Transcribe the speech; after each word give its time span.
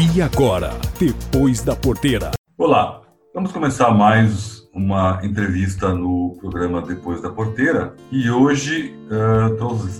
E 0.00 0.22
agora, 0.22 0.70
depois 0.96 1.60
da 1.60 1.74
porteira. 1.74 2.30
Olá, 2.56 3.02
vamos 3.34 3.50
começar 3.50 3.90
mais 3.90 4.62
uma 4.72 5.18
entrevista 5.24 5.92
no 5.92 6.36
programa 6.40 6.80
Depois 6.80 7.20
da 7.20 7.30
Porteira 7.30 7.96
e 8.08 8.30
hoje 8.30 8.94
uh, 9.10 9.56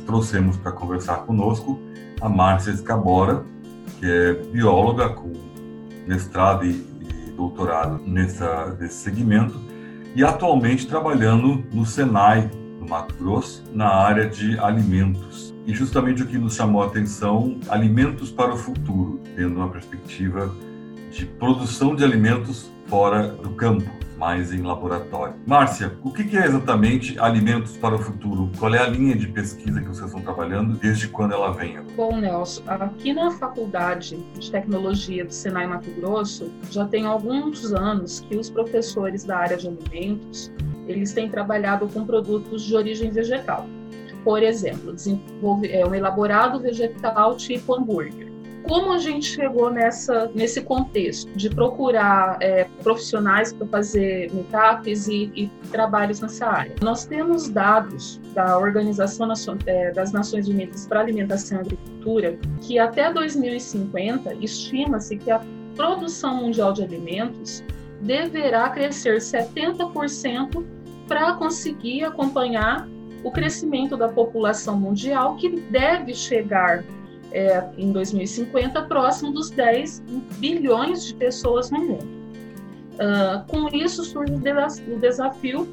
trouxemos 0.07 0.57
para 0.57 0.71
conversar 0.71 1.27
conosco 1.27 1.81
a 2.21 2.29
Márcia 2.29 2.71
Escabora, 2.71 3.45
que 3.99 4.07
é 4.07 4.35
bióloga 4.35 5.09
com 5.09 5.33
mestrado 6.07 6.65
e, 6.65 6.71
e 6.71 7.33
doutorado 7.37 8.01
nessa, 8.07 8.77
nesse 8.79 8.99
segmento 9.03 9.61
e 10.15 10.23
atualmente 10.23 10.87
trabalhando 10.87 11.65
no 11.73 11.85
Senai, 11.85 12.49
no 12.79 12.89
Mato 12.89 13.17
Grosso, 13.17 13.65
na 13.75 13.89
área 13.89 14.29
de 14.29 14.57
alimentos. 14.61 15.53
E 15.69 15.75
justamente 15.75 16.23
o 16.23 16.27
que 16.27 16.39
nos 16.39 16.55
chamou 16.55 16.83
a 16.83 16.87
atenção, 16.87 17.59
alimentos 17.69 18.31
para 18.31 18.55
o 18.55 18.57
futuro, 18.57 19.21
tendo 19.37 19.57
uma 19.57 19.69
perspectiva 19.69 20.51
de 21.11 21.27
produção 21.27 21.95
de 21.95 22.03
alimentos 22.03 22.71
fora 22.87 23.29
do 23.29 23.51
campo, 23.51 23.85
mais 24.17 24.51
em 24.51 24.63
laboratório. 24.63 25.35
Márcia, 25.47 25.93
o 26.03 26.11
que 26.11 26.35
é 26.39 26.47
exatamente 26.47 27.19
alimentos 27.19 27.77
para 27.77 27.95
o 27.95 27.99
futuro? 27.99 28.51
Qual 28.59 28.75
é 28.75 28.79
a 28.79 28.87
linha 28.87 29.15
de 29.15 29.27
pesquisa 29.27 29.79
que 29.79 29.89
vocês 29.89 30.07
estão 30.07 30.23
trabalhando? 30.23 30.73
Desde 30.79 31.07
quando 31.07 31.35
ela 31.35 31.53
vem? 31.53 31.77
Bom, 31.95 32.17
Nelson, 32.17 32.63
aqui 32.67 33.13
na 33.13 33.31
Faculdade 33.33 34.17
de 34.39 34.51
Tecnologia 34.51 35.27
do 35.27 35.35
Senai 35.35 35.67
Mato 35.67 35.91
Grosso, 36.01 36.51
já 36.71 36.87
tem 36.87 37.05
alguns 37.05 37.75
anos 37.75 38.21
que 38.21 38.39
os 38.39 38.49
professores 38.49 39.23
da 39.23 39.37
área 39.37 39.59
de 39.59 39.69
alimentos, 39.69 40.51
eles 40.87 41.13
têm 41.13 41.29
trabalhado 41.29 41.87
com 41.89 42.07
produtos 42.07 42.63
de 42.63 42.75
origem 42.75 43.11
vegetal. 43.11 43.69
Por 44.29 44.43
exemplo, 44.43 44.93
desenvolver 44.93 45.73
é, 45.73 45.87
um 45.87 45.95
elaborado 45.95 46.61
vegetal 46.61 47.35
tipo 47.35 47.75
hambúrguer 47.75 48.29
como 48.65 48.93
a 48.93 48.99
gente 48.99 49.25
chegou 49.25 49.71
nessa, 49.71 50.31
nesse 50.35 50.61
contexto 50.61 51.33
de 51.33 51.49
procurar 51.49 52.37
é, 52.43 52.65
profissionais 52.83 53.51
para 53.55 53.67
fazer 53.69 54.31
meetups 54.31 55.09
e, 55.09 55.33
e, 55.35 55.51
trabalhos 55.71 56.21
nessa 56.21 56.47
área? 56.47 56.75
Nós 56.83 57.07
temos 57.07 57.49
dados 57.49 58.21
da 58.35 58.59
Organização 58.59 59.31
é, 59.65 59.93
das 59.93 60.13
Nações 60.13 60.47
Unidas 60.47 60.87
para 60.87 61.01
Alimentação 61.01 61.57
e 61.57 61.61
Agricultura 61.63 62.39
que 62.61 62.79
até 62.79 63.11
2050 63.11 64.35
estima-se 64.35 65.17
que 65.17 65.31
a 65.31 65.41
produção 65.75 66.43
mundial 66.43 66.75
de 66.75 66.83
alimentos 66.83 67.65
deverá 68.03 68.69
crescer 68.69 69.17
70% 69.21 70.63
para 71.07 71.33
conseguir 71.33 72.05
acompanhar 72.05 72.87
o 73.29 73.31
crescimento 73.31 73.97
da 73.97 74.09
população 74.09 74.79
mundial, 74.79 75.37
que 75.37 75.49
deve 75.49 76.15
chegar 76.15 76.83
é, 77.31 77.63
em 77.77 77.93
2050 77.93 78.83
próximo 78.83 79.33
dos 79.33 79.51
10 79.51 80.03
bilhões 80.39 81.05
de 81.05 81.15
pessoas 81.15 81.71
no 81.71 81.79
mundo. 81.79 82.19
Uh, 82.95 83.47
com 83.47 83.69
isso 83.69 84.03
surge 84.03 84.33
o 84.35 84.99
desafio 84.99 85.69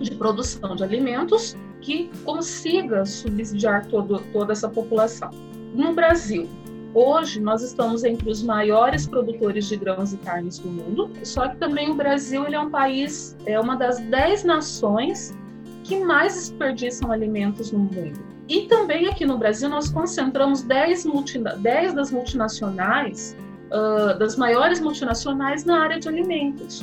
de 0.00 0.12
produção 0.12 0.74
de 0.74 0.82
alimentos 0.84 1.54
que 1.82 2.08
consiga 2.24 3.04
subsidiar 3.04 3.84
todo, 3.86 4.20
toda 4.32 4.52
essa 4.52 4.68
população. 4.68 5.30
No 5.74 5.92
Brasil, 5.92 6.48
hoje 6.94 7.40
nós 7.40 7.62
estamos 7.62 8.04
entre 8.04 8.30
os 8.30 8.42
maiores 8.42 9.06
produtores 9.06 9.66
de 9.66 9.76
grãos 9.76 10.14
e 10.14 10.16
carnes 10.18 10.58
do 10.60 10.70
mundo, 10.70 11.10
só 11.24 11.48
que 11.48 11.56
também 11.56 11.90
o 11.90 11.94
Brasil 11.94 12.46
ele 12.46 12.54
é 12.54 12.60
um 12.60 12.70
país, 12.70 13.36
é 13.44 13.60
uma 13.60 13.76
das 13.76 13.98
10 13.98 14.44
nações 14.44 15.34
que 15.84 15.98
mais 16.04 16.34
desperdiçam 16.34 17.10
alimentos 17.10 17.72
no 17.72 17.80
mundo. 17.80 18.20
E 18.48 18.62
também 18.62 19.08
aqui 19.08 19.24
no 19.24 19.38
Brasil 19.38 19.68
nós 19.68 19.88
concentramos 19.88 20.62
10, 20.62 21.06
multina 21.06 21.56
10 21.56 21.94
das 21.94 22.10
multinacionais, 22.10 23.36
uh, 23.68 24.18
das 24.18 24.36
maiores 24.36 24.80
multinacionais 24.80 25.64
na 25.64 25.82
área 25.82 25.98
de 25.98 26.08
alimentos. 26.08 26.82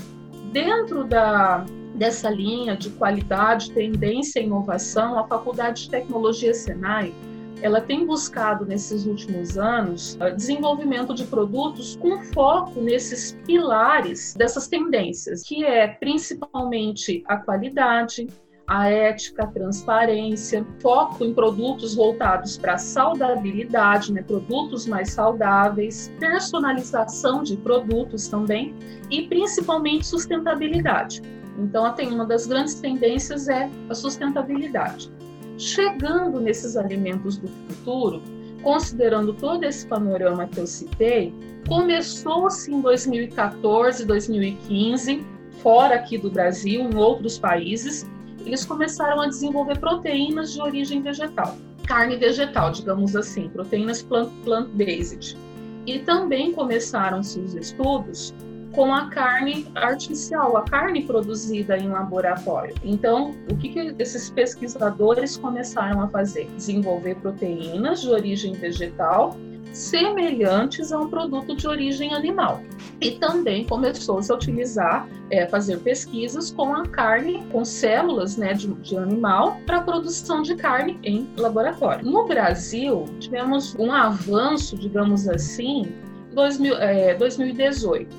Dentro 0.52 1.04
da, 1.04 1.66
dessa 1.96 2.30
linha 2.30 2.76
de 2.76 2.90
qualidade, 2.92 3.72
tendência 3.72 4.40
e 4.40 4.46
inovação, 4.46 5.20
a 5.20 5.28
Faculdade 5.28 5.84
de 5.84 5.90
Tecnologia 5.90 6.54
Senai 6.54 7.14
ela 7.62 7.82
tem 7.82 8.06
buscado 8.06 8.66
nesses 8.66 9.06
últimos 9.06 9.58
anos 9.58 10.18
desenvolvimento 10.36 11.14
de 11.14 11.26
produtos 11.26 11.96
com 11.98 12.24
foco 12.24 12.80
nesses 12.82 13.38
pilares 13.46 14.34
dessas 14.34 14.68
tendências, 14.68 15.44
que 15.44 15.66
é 15.66 15.88
principalmente 15.88 17.24
a 17.28 17.38
qualidade, 17.38 18.28
a 18.70 18.88
ética, 18.88 19.46
a 19.46 19.48
transparência, 19.48 20.64
foco 20.78 21.26
em 21.26 21.34
produtos 21.34 21.96
voltados 21.96 22.56
para 22.56 22.76
a 22.76 22.78
saudabilidade, 22.78 24.14
né, 24.14 24.22
produtos 24.22 24.86
mais 24.86 25.12
saudáveis, 25.12 26.12
personalização 26.20 27.42
de 27.42 27.58
produtos 27.58 28.28
também 28.28 28.76
e 29.10 29.24
principalmente 29.24 30.06
sustentabilidade. 30.06 31.24
Então, 31.58 31.92
tem 31.94 32.14
uma 32.14 32.28
das 32.28 32.46
grandes 32.46 32.76
tendências 32.76 33.48
é 33.48 33.68
a 33.90 33.96
sustentabilidade. 33.96 35.12
Chegando 35.58 36.40
nesses 36.40 36.78
alimentos 36.78 37.38
do 37.38 37.48
futuro, 37.48 38.22
considerando 38.62 39.34
todo 39.34 39.64
esse 39.64 39.86
panorama 39.88 40.48
que 40.48 40.60
eu 40.60 40.68
citei, 40.68 41.34
começou-se 41.68 42.72
em 42.72 42.80
2014, 42.82 44.06
2015, 44.06 45.26
fora 45.64 45.96
aqui 45.96 46.20
do 46.20 46.30
Brasil, 46.30 46.82
em 46.82 46.96
outros 46.96 47.40
países, 47.40 48.08
eles 48.46 48.66
começaram 48.66 49.22
a 49.22 49.28
desenvolver 49.28 49.80
proteínas 49.80 50.54
de 50.54 50.62
origem 50.62 51.02
vegetal, 51.02 51.56
carne 51.86 52.18
vegetal, 52.18 52.72
digamos 52.72 53.16
assim, 53.16 53.50
proteínas 53.50 54.02
plant-based. 54.02 55.38
E 55.86 56.00
também 56.00 56.52
começaram-se 56.52 57.40
os 57.40 57.56
estudos 57.56 58.34
com 58.74 58.94
a 58.94 59.10
carne 59.10 59.66
artificial, 59.76 60.56
a 60.56 60.62
carne 60.64 61.04
produzida 61.04 61.78
em 61.78 61.90
laboratório. 61.90 62.76
Então, 62.84 63.34
o 63.52 63.58
que, 63.58 63.70
que 63.70 63.96
esses 63.98 64.30
pesquisadores 64.30 65.38
começaram 65.38 66.02
a 66.02 66.08
fazer? 66.08 66.48
Desenvolver 66.56 67.16
proteínas 67.16 68.02
de 68.02 68.10
origem 68.10 68.54
vegetal 68.54 69.36
semelhantes 69.80 70.92
a 70.92 71.00
um 71.00 71.10
produto 71.10 71.56
de 71.56 71.66
origem 71.68 72.14
animal. 72.14 72.62
E 73.00 73.12
também 73.12 73.64
começou-se 73.64 74.30
a 74.32 74.36
utilizar, 74.36 75.08
é, 75.32 75.48
fazer 75.48 75.80
pesquisas 75.80 76.52
com 76.52 76.76
a 76.76 76.86
carne, 76.86 77.44
com 77.52 77.64
células 77.64 78.36
né, 78.36 78.54
de, 78.54 78.68
de 78.68 78.98
animal, 78.98 79.58
para 79.66 79.82
produção 79.82 80.42
de 80.42 80.56
carne 80.56 81.00
em 81.02 81.30
laboratório. 81.38 82.06
No 82.06 82.28
Brasil, 82.28 83.06
tivemos 83.20 83.74
um 83.76 83.92
avanço, 83.92 84.78
digamos 84.78 85.30
assim, 85.30 85.94
2000, 86.34 86.78
é, 86.78 87.16
2018, 87.16 88.14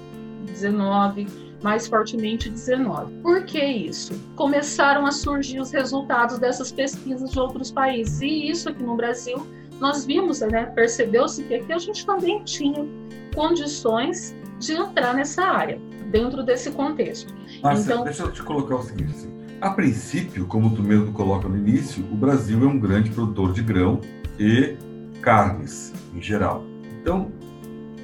19, 0.46 1.26
mais 1.62 1.86
fortemente 1.86 2.48
19. 2.48 3.12
Por 3.22 3.44
que 3.44 3.62
isso? 3.62 4.14
Começaram 4.34 5.04
a 5.04 5.12
surgir 5.12 5.60
os 5.60 5.70
resultados 5.70 6.38
dessas 6.38 6.72
pesquisas 6.72 7.30
de 7.30 7.38
outros 7.38 7.70
países, 7.70 8.22
e 8.22 8.48
isso 8.48 8.70
aqui 8.70 8.82
no 8.82 8.96
Brasil 8.96 9.46
nós 9.80 10.04
vimos, 10.04 10.40
né, 10.40 10.66
percebeu-se 10.66 11.42
que 11.44 11.54
aqui 11.54 11.72
a 11.72 11.78
gente 11.78 12.04
também 12.04 12.42
tinha 12.44 12.86
condições 13.34 14.36
de 14.58 14.74
entrar 14.74 15.14
nessa 15.14 15.42
área, 15.42 15.80
dentro 16.10 16.42
desse 16.42 16.70
contexto. 16.70 17.34
Márcia, 17.62 17.92
então, 17.92 18.04
deixa 18.04 18.22
eu 18.22 18.32
te 18.32 18.42
colocar 18.42 18.76
o 18.76 18.82
seguinte, 18.82 19.10
assim, 19.10 19.30
a 19.60 19.70
princípio, 19.70 20.46
como 20.46 20.74
tu 20.74 20.82
mesmo 20.82 21.12
coloca 21.12 21.48
no 21.48 21.56
início, 21.56 22.04
o 22.10 22.16
Brasil 22.16 22.62
é 22.62 22.66
um 22.66 22.78
grande 22.78 23.10
produtor 23.10 23.52
de 23.52 23.62
grão 23.62 24.00
e 24.38 24.76
carnes, 25.20 25.92
em 26.14 26.20
geral. 26.20 26.64
Então, 27.00 27.30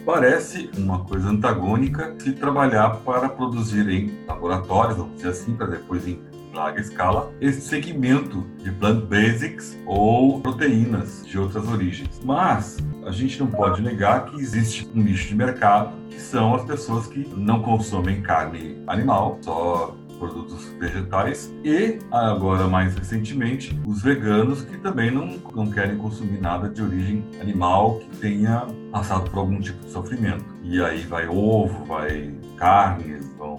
parece 0.04 0.70
uma 0.76 1.04
coisa 1.04 1.28
antagônica 1.28 2.14
se 2.18 2.32
trabalhar 2.32 2.90
para 3.04 3.28
produzir 3.28 3.88
em 3.88 4.18
laboratórios, 4.26 4.96
vamos 4.96 5.16
dizer 5.16 5.30
assim, 5.30 5.54
para 5.54 5.66
depois 5.66 6.06
em 6.06 6.20
larga 6.56 6.80
escala 6.80 7.32
esse 7.40 7.60
segmento 7.60 8.44
de 8.62 8.70
plant 8.72 9.04
basics 9.04 9.78
ou 9.86 10.40
proteínas 10.40 11.24
de 11.26 11.38
outras 11.38 11.68
origens. 11.68 12.20
Mas 12.24 12.78
a 13.04 13.10
gente 13.10 13.38
não 13.38 13.46
pode 13.46 13.82
negar 13.82 14.26
que 14.26 14.40
existe 14.40 14.88
um 14.94 15.02
nicho 15.02 15.28
de 15.28 15.34
mercado 15.36 15.94
que 16.10 16.20
são 16.20 16.54
as 16.54 16.64
pessoas 16.64 17.06
que 17.06 17.28
não 17.36 17.62
consomem 17.62 18.22
carne 18.22 18.82
animal, 18.86 19.38
só 19.42 19.94
produtos 20.18 20.64
vegetais 20.78 21.52
e 21.62 21.98
agora 22.10 22.66
mais 22.66 22.94
recentemente 22.94 23.78
os 23.86 24.02
veganos 24.02 24.62
que 24.62 24.78
também 24.78 25.10
não, 25.10 25.38
não 25.54 25.70
querem 25.70 25.96
consumir 25.98 26.40
nada 26.40 26.68
de 26.68 26.82
origem 26.82 27.24
animal 27.40 27.98
que 27.98 28.16
tenha 28.16 28.66
passado 28.90 29.30
por 29.30 29.40
algum 29.40 29.60
tipo 29.60 29.84
de 29.84 29.92
sofrimento. 29.92 30.44
E 30.62 30.82
aí 30.82 31.02
vai 31.02 31.28
ovo, 31.28 31.84
vai 31.84 32.32
carnes, 32.56 33.28
vão 33.36 33.55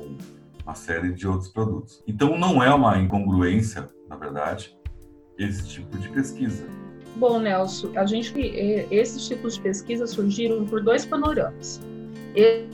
uma 0.67 0.75
série 0.75 1.13
de 1.13 1.25
outros 1.25 1.49
produtos. 1.49 2.03
Então 2.05 2.37
não 2.37 2.61
é 2.61 2.73
uma 2.73 2.97
incongruência, 2.99 3.87
na 4.09 4.17
verdade, 4.17 4.77
esse 5.39 5.65
tipo 5.65 5.97
de 5.97 6.09
pesquisa. 6.09 6.65
Bom, 7.15 7.39
Nelson, 7.39 7.93
a 7.95 8.05
gente 8.05 8.37
esses 8.91 9.25
tipos 9.27 9.55
de 9.55 9.61
pesquisa 9.61 10.05
surgiram 10.05 10.65
por 10.65 10.83
dois 10.83 11.05
panoramas. 11.05 11.79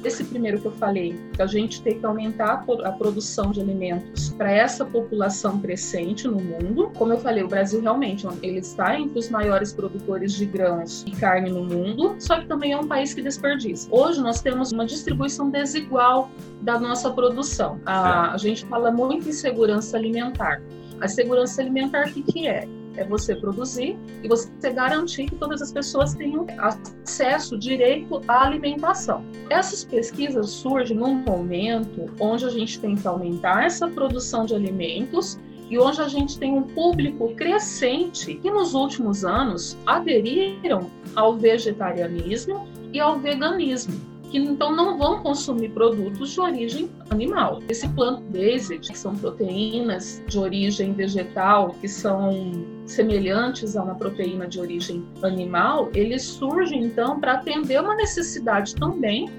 Esse 0.04 0.26
primeiro 0.26 0.60
que 0.60 0.66
eu 0.66 0.72
falei, 0.74 1.18
a 1.40 1.46
gente 1.46 1.82
tem 1.82 1.98
que 1.98 2.06
aumentar 2.06 2.66
a 2.84 2.92
produção 2.92 3.52
de 3.52 3.62
alimentos 3.62 4.30
para 4.32 4.52
essa 4.52 4.86
população 4.86 5.60
crescente 5.60 6.28
no 6.28 6.40
mundo. 6.40 6.92
Como 6.98 7.14
eu 7.14 7.18
falei, 7.18 7.44
o 7.44 7.48
Brasil 7.48 7.82
realmente 7.82 8.28
ele 8.42 8.60
está 8.60 9.00
entre 9.00 9.18
os 9.18 9.30
maiores 9.30 9.72
produtores 9.72 10.34
de 10.34 10.46
grãos 10.46 11.06
e 11.08 11.12
carne 11.12 11.50
no 11.50 11.64
mundo, 11.64 12.16
só 12.20 12.40
que 12.40 12.48
também 12.48 12.74
é 12.74 12.78
um 12.78 12.88
país 12.88 13.14
que 13.14 13.22
desperdiça. 13.22 13.88
Hoje 13.90 14.20
nós 14.22 14.42
temos 14.42 14.72
uma 14.74 14.86
distribuição 14.86 15.50
desigual 15.50 16.30
da 16.62 16.78
nossa 16.78 17.10
produção. 17.12 17.80
A, 17.86 18.34
a 18.34 18.38
gente 18.38 18.66
fala 18.66 18.92
muito 18.92 19.30
em 19.30 19.34
segurança 19.34 19.96
alimentar. 19.96 20.62
A 21.00 21.08
segurança 21.08 21.62
alimentar, 21.62 22.08
o 22.08 22.14
que, 22.14 22.22
que 22.24 22.48
é? 22.48 22.68
É 22.98 23.04
você 23.04 23.36
produzir 23.36 23.98
e 24.24 24.28
você 24.28 24.50
garantir 24.72 25.26
que 25.26 25.36
todas 25.36 25.62
as 25.62 25.72
pessoas 25.72 26.14
tenham 26.14 26.46
acesso, 26.58 27.58
direito 27.58 28.22
à 28.28 28.46
alimentação. 28.46 29.24
Essas 29.50 29.84
pesquisas 29.84 30.50
surgem 30.50 30.98
num 30.98 31.16
momento 31.16 32.10
onde 32.20 32.46
a 32.46 32.50
gente 32.50 32.80
tem 32.80 32.96
que 32.96 33.08
aumentar 33.08 33.66
essa 33.66 33.88
produção 33.88 34.46
de 34.46 34.56
alimentos 34.56 35.40
e 35.70 35.80
onde 35.80 36.02
a 36.02 36.08
gente 36.08 36.38
tem 36.38 36.54
um 36.54 36.64
público 36.64 37.34
crescente 37.36 38.36
que 38.36 38.52
nos 38.52 38.74
últimos 38.74 39.26
anos 39.26 39.78
aderiram 39.86 40.92
ao 41.16 41.36
vegetarianismo 41.36 42.68
e 42.92 43.00
ao 43.00 43.20
veganismo 43.20 44.13
que 44.34 44.40
então 44.40 44.76
não 44.76 44.98
vão 44.98 45.22
consumir 45.22 45.70
produtos 45.70 46.32
de 46.32 46.42
origem 46.42 46.90
animal. 47.12 47.62
Esse 47.70 47.88
plant-based, 47.90 48.80
que 48.80 48.98
são 48.98 49.16
proteínas 49.16 50.24
de 50.28 50.40
origem 50.40 50.92
vegetal, 50.92 51.70
que 51.80 51.88
são 51.88 52.66
semelhantes 52.88 53.78
a 53.78 53.84
uma 53.84 53.94
proteína 53.94 54.48
de 54.48 54.60
origem 54.60 55.06
animal, 55.22 55.92
eles 55.94 56.24
surgem 56.24 56.86
então 56.86 57.20
para 57.20 57.34
atender 57.34 57.80
uma 57.80 57.96
necessidade 57.96 58.74
também 58.74 59.30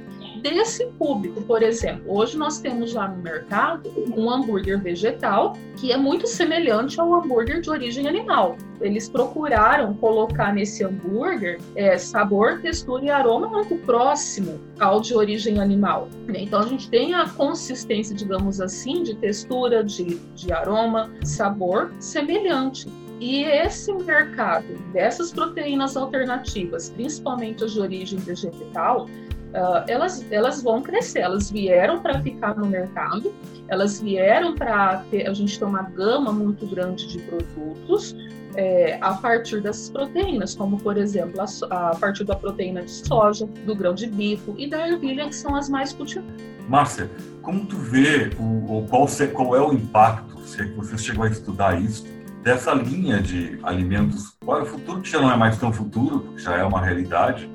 desse 0.41 0.87
público. 0.99 1.43
Por 1.43 1.63
exemplo, 1.63 2.05
hoje 2.07 2.37
nós 2.37 2.59
temos 2.59 2.91
já 2.91 3.09
no 3.09 3.23
mercado 3.23 3.91
um 4.17 4.31
hambúrguer 4.31 4.81
vegetal 4.81 5.57
que 5.77 5.93
é 5.93 5.97
muito 5.97 6.27
semelhante 6.27 7.01
ao 7.01 7.13
hambúrguer 7.15 7.61
de 7.61 7.71
origem 7.71 8.07
animal. 8.07 8.57
Eles 8.81 9.09
procuraram 9.09 9.95
colocar 9.95 10.53
nesse 10.53 10.85
hambúrguer 10.85 11.59
é, 11.75 11.97
sabor, 11.97 12.61
textura 12.61 13.05
e 13.05 13.11
aroma 13.11 13.49
muito 13.49 13.77
próximo 13.87 14.61
ao 14.79 15.01
de 15.01 15.15
origem 15.15 15.61
animal. 15.61 16.09
Então 16.29 16.61
a 16.61 16.67
gente 16.67 16.89
tem 16.91 17.15
a 17.15 17.29
consistência, 17.29 18.15
digamos 18.15 18.61
assim, 18.61 19.03
de 19.03 19.15
textura, 19.17 19.83
de, 19.83 20.17
de 20.35 20.53
aroma, 20.53 21.11
sabor 21.23 21.93
semelhante. 21.99 22.87
E 23.21 23.45
esse 23.45 23.93
mercado 23.93 24.67
dessas 24.93 25.33
proteínas 25.33 25.97
alternativas, 25.97 26.91
principalmente 26.91 27.65
as 27.65 27.73
de 27.73 27.81
origem 27.81 28.19
vegetal, 28.19 29.09
uh, 29.55 29.85
elas, 29.89 30.25
elas 30.31 30.62
vão 30.62 30.83
crescer. 30.83 31.21
Elas 31.21 31.51
vieram 31.51 32.01
para 32.01 32.21
ficar 32.21 32.56
no 32.56 32.67
mercado, 32.67 33.33
elas 33.69 34.01
vieram 34.01 34.55
para 34.55 35.05
a 35.27 35.33
gente 35.33 35.59
ter 35.59 35.65
uma 35.65 35.83
gama 35.83 36.33
muito 36.33 36.67
grande 36.67 37.06
de 37.06 37.19
produtos 37.21 38.15
é, 38.56 38.99
a 39.01 39.15
partir 39.15 39.61
dessas 39.61 39.91
proteínas, 39.91 40.55
como 40.55 40.79
por 40.79 40.97
exemplo 40.97 41.41
a, 41.41 41.91
a, 41.91 41.97
partir 41.97 42.25
da 42.25 42.37
proteína 42.37 42.83
de 42.83 42.91
soja, 42.91 43.47
do 43.67 43.75
grão 43.75 43.95
de 43.95 44.06
bico 44.06 44.55
e 44.56 44.69
da 44.69 44.89
ervilha, 44.89 45.27
que 45.27 45.35
são 45.35 45.55
as 45.55 45.69
mais 45.69 45.93
cultivadas. 45.93 46.35
Márcia, 46.69 47.11
como 47.43 47.67
tu 47.67 47.77
vê 47.77 48.31
o, 48.39 48.79
o 48.79 48.87
qual, 48.89 49.07
qual 49.33 49.57
é 49.57 49.61
o 49.61 49.73
impacto, 49.73 50.39
se 50.43 50.62
é 50.62 50.65
que 50.67 50.75
você 50.75 50.97
chegou 50.97 51.25
a 51.25 51.29
estudar 51.29 51.81
isso, 51.81 52.07
dessa 52.43 52.73
linha 52.73 53.21
de 53.21 53.59
alimentos 53.62 54.37
para 54.45 54.62
o 54.62 54.67
futuro, 54.67 55.00
que 55.00 55.11
já 55.11 55.21
não 55.21 55.33
é 55.33 55.37
mais 55.37 55.59
tão 55.59 55.73
futuro, 55.73 56.21
porque 56.21 56.43
já 56.43 56.57
é 56.57 56.65
uma 56.65 56.81
realidade, 56.81 57.50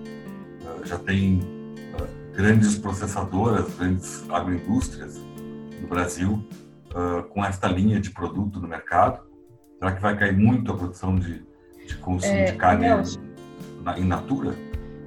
já 0.83 0.97
tem 0.97 1.58
grandes 2.35 2.77
processadoras, 2.77 3.73
grandes 3.75 4.29
agroindústrias 4.29 5.19
no 5.81 5.87
Brasil 5.87 6.43
uh, 6.91 7.23
com 7.29 7.43
esta 7.43 7.67
linha 7.67 7.99
de 7.99 8.11
produto 8.11 8.59
no 8.59 8.67
mercado? 8.67 9.21
Será 9.77 9.93
que 9.93 10.01
vai 10.01 10.17
cair 10.17 10.37
muito 10.37 10.71
a 10.71 10.77
produção 10.77 11.15
de, 11.15 11.43
de 11.87 11.95
consumo 11.97 12.33
é, 12.33 12.51
de 12.51 12.57
carne 12.57 12.87
na, 13.81 13.97
in 13.97 14.05
natura? 14.05 14.53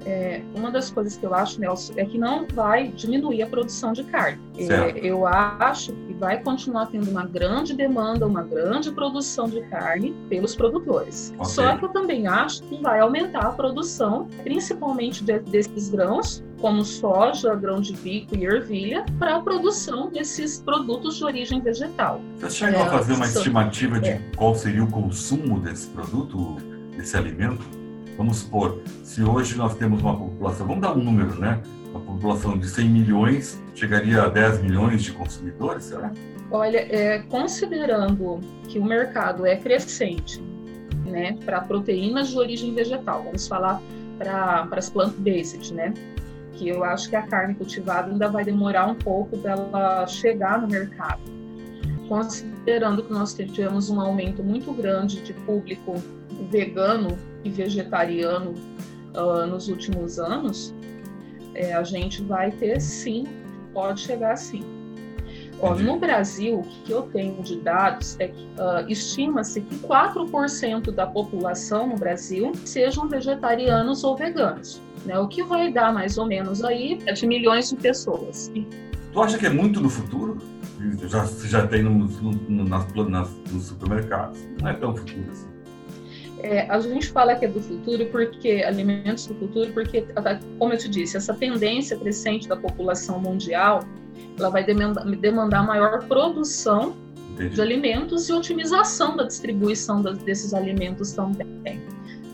É, 0.05 0.43
uma 0.55 0.71
das 0.71 0.91
coisas 0.91 1.17
que 1.17 1.25
eu 1.25 1.35
acho, 1.35 1.61
Nelson, 1.61 1.93
é 1.97 2.05
que 2.05 2.19
não 2.19 2.47
vai 2.49 2.89
diminuir 2.89 3.43
a 3.43 3.47
produção 3.47 3.93
de 3.93 4.03
carne. 4.05 4.41
É, 4.59 4.99
eu 4.99 5.27
acho 5.27 5.93
que 5.93 6.15
vai 6.15 6.43
continuar 6.43 6.87
tendo 6.87 7.11
uma 7.11 7.25
grande 7.25 7.75
demanda, 7.75 8.27
uma 8.27 8.43
grande 8.43 8.91
produção 8.91 9.49
de 9.49 9.61
carne 9.63 10.15
pelos 10.29 10.57
produtores. 10.57 11.33
Okay. 11.37 11.45
Só 11.45 11.77
que 11.77 11.85
eu 11.85 11.89
também 11.91 12.27
acho 12.27 12.63
que 12.65 12.83
vai 12.83 13.01
aumentar 13.01 13.47
a 13.47 13.53
produção, 13.53 14.27
principalmente 14.43 15.23
de, 15.23 15.39
desses 15.39 15.89
grãos, 15.89 16.43
como 16.63 16.85
soja, 16.85 17.57
grão 17.57 17.81
de 17.81 17.93
bico 17.93 18.37
e 18.37 18.45
ervilha, 18.45 19.05
para 19.19 19.37
a 19.37 19.43
produção 19.43 20.09
desses 20.09 20.61
produtos 20.61 21.17
de 21.17 21.25
origem 21.25 21.61
vegetal. 21.61 22.21
Você 22.39 22.51
chegou 22.51 22.81
é, 22.81 22.83
a 22.85 22.87
fazer 22.87 23.15
uma 23.15 23.27
estimativa 23.27 23.99
de 23.99 24.11
é. 24.11 24.21
qual 24.37 24.55
seria 24.55 24.85
o 24.85 24.87
consumo 24.87 25.59
desse 25.59 25.89
produto, 25.89 26.57
desse 26.97 27.17
alimento? 27.17 27.63
Vamos 28.17 28.39
supor, 28.39 28.81
se 29.03 29.25
hoje 29.25 29.57
nós 29.57 29.75
temos 29.75 30.01
uma 30.03 30.17
população, 30.17 30.67
vamos 30.69 30.83
dar 30.83 30.97
um 30.97 31.03
número, 31.03 31.35
né? 31.41 31.61
Uma 31.91 32.01
população 32.01 32.57
de 32.57 32.69
100 32.69 32.89
milhões, 32.89 33.61
chegaria 33.75 34.23
a 34.23 34.29
10 34.29 34.63
milhões 34.63 35.03
de 35.03 35.11
consumidores, 35.11 35.85
será? 35.85 36.13
Olha, 36.49 36.79
é, 36.79 37.19
considerando 37.29 38.39
que 38.69 38.79
o 38.79 38.85
mercado 38.85 39.45
é 39.45 39.57
crescente, 39.57 40.41
né, 41.05 41.37
para 41.45 41.61
proteínas 41.63 42.29
de 42.29 42.39
origem 42.39 42.73
vegetal, 42.73 43.25
vamos 43.25 43.49
falar 43.49 43.83
para 44.19 44.69
as 44.71 44.89
plant-based, 44.89 45.75
né? 45.75 45.93
Que 46.53 46.69
eu 46.69 46.85
acho 46.85 47.09
que 47.09 47.17
a 47.17 47.23
carne 47.23 47.55
cultivada 47.55 48.11
ainda 48.11 48.29
vai 48.29 48.45
demorar 48.45 48.87
um 48.87 48.95
pouco 48.95 49.37
para 49.39 49.53
ela 49.53 50.07
chegar 50.07 50.61
no 50.61 50.69
mercado. 50.69 51.21
Considerando 52.09 53.03
que 53.03 53.13
nós 53.13 53.35
tivemos 53.35 53.89
um 53.91 54.01
aumento 54.01 54.43
muito 54.43 54.73
grande 54.73 55.21
de 55.23 55.33
público 55.33 55.95
vegano 56.51 57.17
e 57.45 57.51
vegetariano 57.51 58.55
uh, 59.17 59.47
nos 59.47 59.69
últimos 59.69 60.19
anos, 60.19 60.75
é, 61.55 61.73
a 61.73 61.83
gente 61.83 62.23
vai 62.23 62.51
ter 62.51 62.81
sim, 62.81 63.27
pode 63.73 64.01
chegar 64.01 64.37
sim. 64.37 64.63
Ó, 65.61 65.75
no 65.75 65.97
Brasil, 65.97 66.59
o 66.59 66.63
que 66.85 66.91
eu 66.91 67.03
tenho 67.03 67.41
de 67.43 67.57
dados 67.61 68.17
é 68.19 68.29
que 68.29 68.43
uh, 68.43 68.89
estima-se 68.89 69.61
que 69.61 69.77
4% 69.79 70.91
da 70.91 71.07
população 71.07 71.87
no 71.87 71.97
Brasil 71.97 72.53
sejam 72.65 73.09
vegetarianos 73.09 74.03
ou 74.03 74.17
veganos. 74.17 74.83
Né? 75.05 75.19
O 75.19 75.27
que 75.29 75.43
vai 75.43 75.73
dar 75.73 75.93
mais 75.93 76.17
ou 76.19 76.27
menos 76.27 76.63
aí 76.63 76.99
é 77.07 77.13
de 77.13 77.27
milhões 77.27 77.71
de 77.71 77.77
pessoas. 77.77 78.51
Tu 79.13 79.21
acha 79.21 79.39
que 79.39 79.47
é 79.47 79.51
muito 79.51 79.81
no 79.81 79.91
futuro? 79.91 80.39
Já, 81.09 81.27
já 81.45 81.67
tem 81.67 81.83
no, 81.83 81.91
no, 81.91 82.65
nas, 82.65 82.93
nas, 82.95 83.31
nos 83.51 83.65
supermercados. 83.65 84.39
Não 84.61 84.69
é 84.69 84.75
tão 84.75 84.97
futuro 84.97 85.25
assim. 85.31 85.53
É, 86.43 86.69
a 86.69 86.81
gente 86.81 87.09
fala 87.09 87.37
que 87.37 87.45
é 87.45 87.49
do 87.49 87.61
futuro 87.61 88.07
porque 88.07 88.65
alimentos 88.67 89.27
do 89.27 89.35
futuro 89.35 89.73
porque 89.73 90.05
como 90.59 90.73
eu 90.73 90.79
te 90.79 90.89
disse 90.89 91.17
essa 91.17 91.33
tendência 91.33 91.97
crescente 91.97 92.49
da 92.49 92.57
população 92.57 93.21
mundial 93.21 93.85
ela 94.37 94.49
vai 94.49 94.65
demandar, 94.65 95.05
demandar 95.05 95.65
maior 95.65 96.03
produção 96.09 96.97
Entendi. 97.35 97.55
de 97.55 97.61
alimentos 97.61 98.29
e 98.29 98.33
otimização 98.33 99.17
da 99.17 99.23
distribuição 99.23 100.03
desses 100.03 100.53
alimentos 100.53 101.13
também 101.13 101.81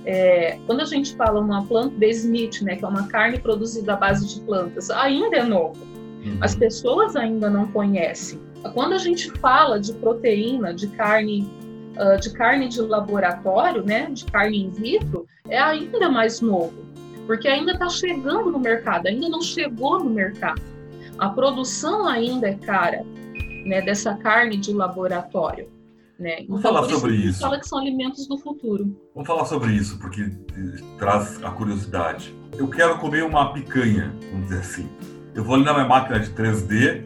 é, 0.05 0.59
quando 0.67 0.81
a 0.81 0.85
gente 0.85 1.14
fala 1.17 1.40
uma 1.40 1.64
plant-based 1.64 2.28
meat, 2.28 2.64
né, 2.64 2.76
que 2.76 2.85
é 2.85 2.88
uma 2.88 3.07
carne 3.09 3.38
produzida 3.38 3.95
à 3.95 3.97
base 3.97 4.26
de 4.26 4.40
plantas, 4.40 4.90
ainda 4.90 5.37
é 5.37 5.45
novo. 5.45 5.76
Uhum. 6.25 6.38
As 6.40 6.55
pessoas 6.55 7.17
ainda 7.17 7.50
não 7.50 7.67
conhecem. 7.69 8.40
Quando 8.75 8.95
a 8.95 8.99
gente 8.99 9.31
fala 9.38 9.78
de 9.78 9.93
proteína, 9.95 10.75
de 10.75 10.88
carne, 10.88 11.49
uh, 11.97 12.21
de 12.21 12.33
carne 12.33 12.69
de 12.69 12.81
laboratório, 12.81 13.85
né, 13.85 14.09
de 14.11 14.25
carne 14.25 14.64
in 14.64 14.71
vitro, 14.71 15.26
é 15.49 15.59
ainda 15.59 16.09
mais 16.09 16.40
novo, 16.40 16.75
porque 17.26 17.47
ainda 17.47 17.73
está 17.73 17.88
chegando 17.88 18.50
no 18.50 18.59
mercado, 18.59 19.07
ainda 19.07 19.28
não 19.28 19.40
chegou 19.40 20.02
no 20.02 20.11
mercado. 20.11 20.62
A 21.19 21.28
produção 21.28 22.07
ainda 22.07 22.49
é 22.49 22.55
cara, 22.55 23.05
né, 23.64 23.81
dessa 23.83 24.14
carne 24.14 24.57
de 24.57 24.73
laboratório. 24.73 25.69
Né? 26.18 26.44
Vamos 26.48 26.60
então, 26.60 26.75
falar 26.75 26.88
sobre 26.88 27.14
isso. 27.14 27.40
Fala 27.40 27.60
que 27.60 27.68
são 27.68 27.78
alimentos 27.78 28.26
do 28.26 28.37
futuro. 28.38 28.96
Vamos 29.14 29.26
falar 29.26 29.44
sobre 29.44 29.72
isso, 29.72 29.98
porque 29.98 30.30
traz 30.98 31.42
a 31.44 31.50
curiosidade. 31.50 32.34
Eu 32.56 32.68
quero 32.68 32.98
comer 32.98 33.22
uma 33.22 33.52
picanha, 33.52 34.12
vamos 34.32 34.48
dizer 34.48 34.60
assim. 34.60 34.88
Eu 35.34 35.44
vou 35.44 35.54
ali 35.54 35.64
na 35.64 35.72
minha 35.72 35.87
máquina 35.87 36.18
de 36.18 36.30
3D, 36.30 37.04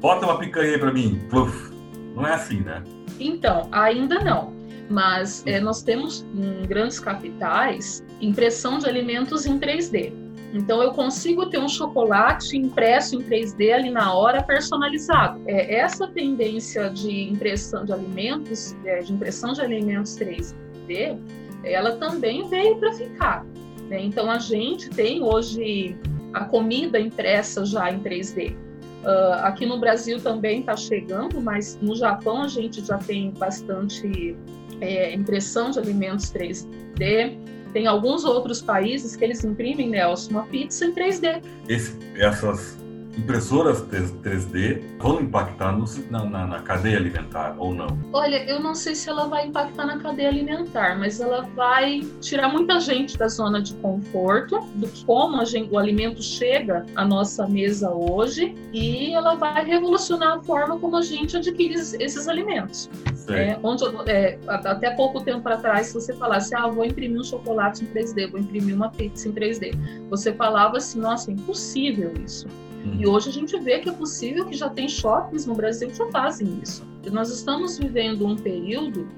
bota 0.00 0.26
uma 0.26 0.38
picanha 0.38 0.72
aí 0.72 0.78
para 0.78 0.92
mim, 0.92 1.20
pluf. 1.30 1.72
Não 2.16 2.26
é 2.26 2.34
assim, 2.34 2.60
né? 2.60 2.82
Então, 3.20 3.68
ainda 3.70 4.18
não. 4.18 4.52
Mas 4.90 5.46
é, 5.46 5.60
nós 5.60 5.82
temos 5.82 6.26
em 6.34 6.66
grandes 6.66 6.98
capitais 6.98 8.02
impressão 8.20 8.78
de 8.78 8.88
alimentos 8.88 9.46
em 9.46 9.58
3D. 9.58 10.12
Então 10.52 10.82
eu 10.82 10.92
consigo 10.92 11.46
ter 11.46 11.58
um 11.58 11.68
chocolate 11.68 12.56
impresso 12.56 13.16
em 13.16 13.22
3D 13.22 13.72
ali 13.72 13.90
na 13.90 14.14
hora, 14.14 14.42
personalizado. 14.42 15.40
É, 15.46 15.76
essa 15.76 16.06
tendência 16.06 16.88
de 16.88 17.28
impressão 17.28 17.84
de 17.84 17.92
alimentos, 17.92 18.74
é, 18.84 19.00
de 19.00 19.12
impressão 19.12 19.52
de 19.52 19.60
alimentos 19.60 20.16
3D, 20.16 21.18
ela 21.64 21.96
também 21.96 22.48
veio 22.48 22.76
para 22.76 22.92
ficar. 22.92 23.44
Né? 23.88 24.02
Então 24.04 24.30
a 24.30 24.38
gente 24.38 24.88
tem 24.90 25.22
hoje 25.22 25.96
a 26.32 26.44
comida 26.44 26.98
impressa 26.98 27.64
já 27.64 27.90
em 27.90 28.00
3D. 28.00 28.54
Uh, 28.98 29.32
aqui 29.42 29.64
no 29.64 29.78
Brasil 29.78 30.20
também 30.20 30.60
está 30.60 30.76
chegando, 30.76 31.40
mas 31.40 31.78
no 31.80 31.94
Japão 31.94 32.42
a 32.42 32.48
gente 32.48 32.84
já 32.84 32.98
tem 32.98 33.30
bastante 33.30 34.36
é, 34.80 35.14
impressão 35.14 35.70
de 35.70 35.78
alimentos 35.78 36.32
3D. 36.32 37.38
Tem 37.72 37.86
alguns 37.86 38.24
outros 38.24 38.60
países 38.60 39.14
que 39.14 39.24
eles 39.24 39.44
imprimem, 39.44 39.88
Nelson, 39.88 40.30
uma 40.30 40.44
pizza 40.44 40.84
em 40.84 40.92
3D. 40.92 41.42
Esse, 41.68 41.96
essas 42.16 42.76
impressoras 43.18 43.82
3D 43.82 44.82
vão 44.98 45.20
impactar 45.20 45.72
no, 45.72 45.84
na, 46.10 46.24
na, 46.24 46.46
na, 46.46 46.62
cadeia 46.62 46.96
alimentar 46.96 47.56
ou 47.58 47.74
não? 47.74 47.98
Olha, 48.12 48.44
eu 48.44 48.60
não 48.60 48.74
sei 48.74 48.94
se 48.94 49.08
ela 49.08 49.26
vai 49.26 49.46
impactar 49.46 49.86
na 49.86 49.98
cadeia 49.98 50.28
alimentar, 50.28 50.98
mas 50.98 51.20
ela 51.20 51.42
vai 51.54 52.00
tirar 52.20 52.48
muita 52.48 52.78
gente 52.78 53.18
da 53.18 53.28
zona 53.28 53.60
de 53.60 53.74
conforto, 53.74 54.60
do 54.76 54.88
como 55.04 55.44
gente, 55.44 55.72
o 55.72 55.78
alimento 55.78 56.22
chega 56.22 56.86
à 56.94 57.04
nossa 57.04 57.46
mesa 57.46 57.90
hoje, 57.90 58.54
e 58.72 59.12
ela 59.12 59.34
vai 59.34 59.64
revolucionar 59.64 60.38
a 60.38 60.42
forma 60.42 60.78
como 60.78 60.96
a 60.96 61.02
gente 61.02 61.36
adquire 61.36 61.74
esses 61.74 62.28
alimentos. 62.28 62.88
É, 63.30 63.58
onde, 63.62 63.84
é, 64.06 64.38
até 64.46 64.90
pouco 64.90 65.20
tempo 65.20 65.46
atrás, 65.48 65.88
se 65.88 65.94
você 65.94 66.14
falasse, 66.14 66.54
ah, 66.54 66.66
vou 66.66 66.84
imprimir 66.84 67.20
um 67.20 67.24
chocolate 67.24 67.84
em 67.84 67.86
3D, 67.88 68.30
vou 68.30 68.40
imprimir 68.40 68.74
uma 68.74 68.90
pizza 68.90 69.28
em 69.28 69.32
3D, 69.32 69.74
você 70.08 70.32
falava 70.32 70.78
assim, 70.78 70.98
nossa, 70.98 71.30
é 71.30 71.34
impossível 71.34 72.14
isso. 72.24 72.46
E 72.84 73.06
uhum. 73.06 73.12
hoje 73.12 73.28
a 73.28 73.32
gente 73.32 73.58
vê 73.58 73.78
que 73.78 73.88
é 73.88 73.92
possível 73.92 74.46
que 74.46 74.56
já 74.56 74.68
tem 74.68 74.88
shoppings 74.88 75.46
no 75.46 75.54
Brasil 75.54 75.88
que 75.88 75.96
já 75.96 76.06
fazem 76.10 76.60
isso. 76.62 76.82
E 77.04 77.10
nós 77.10 77.30
estamos 77.30 77.78
vivendo 77.78 78.26
um 78.26 78.36
período 78.36 79.08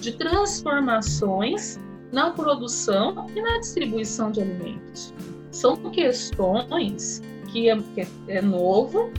de 0.00 0.12
transformações 0.12 1.78
na 2.12 2.30
produção 2.30 3.26
e 3.34 3.40
na 3.40 3.58
distribuição 3.58 4.30
de 4.30 4.40
alimentos. 4.40 5.14
São 5.50 5.76
questões 5.90 7.22
que 7.52 7.68
é, 7.68 7.76
que 7.94 8.06
é 8.28 8.40
novo, 8.40 9.10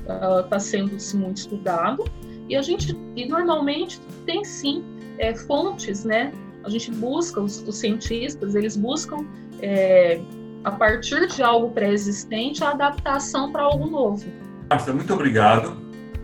está 0.44 0.58
uh, 0.58 0.60
sendo 0.60 1.00
-se 1.00 1.16
muito 1.18 1.38
estudado, 1.38 2.06
e 2.50 2.56
a 2.56 2.62
gente, 2.62 2.98
e 3.16 3.26
normalmente 3.28 4.00
tem 4.26 4.44
sim 4.44 4.84
é, 5.18 5.34
fontes, 5.34 6.04
né? 6.04 6.34
A 6.64 6.70
gente 6.70 6.92
busca, 6.92 7.42
os, 7.42 7.62
os 7.68 7.76
cientistas, 7.76 8.56
eles 8.56 8.76
buscam 8.78 9.26
é, 9.62 10.22
a 10.64 10.72
partir 10.72 11.28
de 11.28 11.42
algo 11.42 11.72
pré-existente, 11.72 12.64
a 12.64 12.72
adaptação 12.72 13.52
para 13.52 13.64
algo 13.64 13.88
novo. 13.88 14.26
Márcia, 14.70 14.94
muito 14.94 15.14
obrigado. 15.14 15.76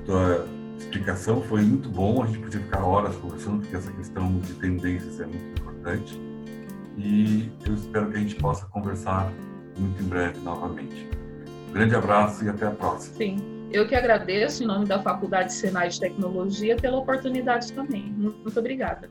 Tua 0.05 0.47
explicação 0.77 1.41
foi 1.41 1.61
muito 1.61 1.89
bom. 1.89 2.23
A 2.23 2.27
gente 2.27 2.39
podia 2.39 2.59
ficar 2.59 2.83
horas 2.83 3.15
conversando, 3.15 3.59
porque 3.59 3.75
essa 3.75 3.91
questão 3.91 4.39
de 4.39 4.53
tendências 4.53 5.19
é 5.19 5.25
muito 5.25 5.61
importante. 5.61 6.21
E 6.97 7.51
eu 7.65 7.73
espero 7.73 8.09
que 8.09 8.17
a 8.17 8.19
gente 8.19 8.35
possa 8.35 8.65
conversar 8.67 9.31
muito 9.77 10.01
em 10.01 10.05
breve 10.05 10.39
novamente. 10.39 11.07
Um 11.69 11.73
grande 11.73 11.95
abraço 11.95 12.45
e 12.45 12.49
até 12.49 12.67
a 12.67 12.71
próxima. 12.71 13.15
Sim. 13.15 13.37
Eu 13.71 13.85
que 13.85 13.95
agradeço, 13.95 14.63
em 14.63 14.65
nome 14.65 14.85
da 14.85 14.99
Faculdade 14.99 15.51
Senai 15.51 15.89
de 15.89 15.99
Tecnologia, 15.99 16.77
pela 16.77 16.97
oportunidade 16.97 17.73
também. 17.73 18.03
Muito 18.03 18.57
obrigada. 18.57 19.09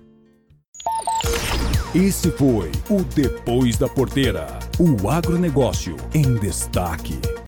Esse 1.95 2.30
foi 2.30 2.71
o 2.90 3.02
Depois 3.14 3.76
da 3.76 3.88
Porteira, 3.88 4.47
o 4.78 5.09
agronegócio 5.09 5.97
em 6.12 6.35
destaque. 6.35 7.18